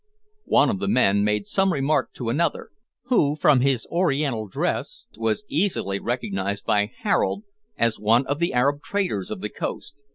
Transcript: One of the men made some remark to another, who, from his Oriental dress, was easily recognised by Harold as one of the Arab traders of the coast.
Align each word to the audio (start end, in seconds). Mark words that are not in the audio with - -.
One 0.47 0.71
of 0.71 0.79
the 0.79 0.87
men 0.87 1.23
made 1.23 1.45
some 1.45 1.71
remark 1.71 2.11
to 2.13 2.29
another, 2.29 2.71
who, 3.03 3.35
from 3.35 3.59
his 3.61 3.85
Oriental 3.91 4.47
dress, 4.47 5.05
was 5.15 5.45
easily 5.47 5.99
recognised 5.99 6.65
by 6.65 6.91
Harold 7.03 7.43
as 7.77 7.99
one 7.99 8.25
of 8.25 8.39
the 8.39 8.51
Arab 8.51 8.81
traders 8.81 9.29
of 9.29 9.41
the 9.41 9.49
coast. 9.49 10.01